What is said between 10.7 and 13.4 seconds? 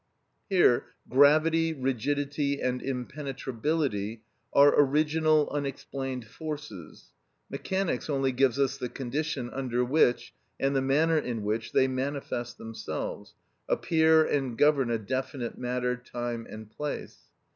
the manner in which, they manifest themselves,